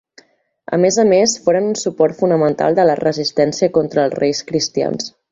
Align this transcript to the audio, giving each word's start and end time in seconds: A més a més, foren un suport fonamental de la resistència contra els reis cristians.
A 0.75 0.77
més 0.83 0.95
a 1.01 1.03
més, 1.09 1.33
foren 1.47 1.67
un 1.71 1.75
suport 1.81 2.17
fonamental 2.21 2.77
de 2.79 2.85
la 2.91 2.95
resistència 3.01 3.69
contra 3.75 4.07
els 4.07 4.17
reis 4.23 4.41
cristians. 4.53 5.13